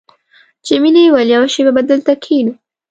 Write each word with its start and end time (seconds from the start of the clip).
جميلې 0.67 1.03
وويل:، 1.09 1.29
یوه 1.35 1.47
شېبه 1.53 1.71
به 1.75 1.81
دلته 1.91 2.11
کښېنو. 2.23 2.53